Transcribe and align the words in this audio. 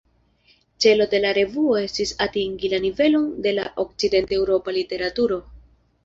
Celo 0.83 1.05
de 1.09 1.17
la 1.25 1.33
revuo 1.37 1.75
estis 1.81 2.13
atingi 2.25 2.71
la 2.71 2.79
nivelon 2.85 3.27
de 3.47 3.51
la 3.57 3.65
okcident-Eŭropa 3.83 4.75
literaturo. 4.79 5.39